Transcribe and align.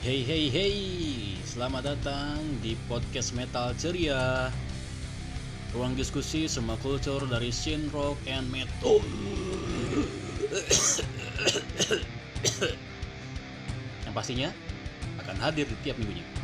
Hey 0.00 0.24
hey 0.24 0.48
hey, 0.48 0.80
selamat 1.44 1.92
datang 1.92 2.40
di 2.64 2.72
podcast 2.88 3.36
metal 3.36 3.76
ceria. 3.76 4.48
Ruang 5.76 5.92
diskusi 5.92 6.48
semua 6.48 6.80
kultur 6.80 7.28
dari 7.28 7.52
scene 7.52 7.84
rock 7.92 8.16
and 8.24 8.48
metal. 8.48 9.04
Yang 14.08 14.14
pastinya 14.16 14.48
akan 15.20 15.36
hadir 15.36 15.68
di 15.68 15.76
tiap 15.84 16.00
minggunya. 16.00 16.39